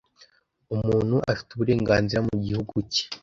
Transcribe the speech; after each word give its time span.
umuntu 0.75 1.15
afite 1.31 1.49
uburenganzira 1.51 2.19
mu 2.27 2.35
gihugu 2.45 2.75
cye. 2.93 3.03